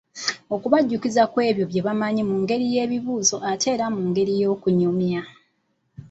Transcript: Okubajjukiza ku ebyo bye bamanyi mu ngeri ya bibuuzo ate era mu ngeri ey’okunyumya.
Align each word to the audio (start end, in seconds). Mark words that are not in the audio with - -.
Okubajjukiza 0.55 1.23
ku 1.31 1.37
ebyo 1.49 1.65
bye 1.71 1.81
bamanyi 1.87 2.21
mu 2.29 2.35
ngeri 2.41 2.65
ya 2.75 2.85
bibuuzo 2.91 3.37
ate 3.51 3.67
era 3.75 3.85
mu 3.95 4.01
ngeri 4.09 4.33
ey’okunyumya. 4.37 5.21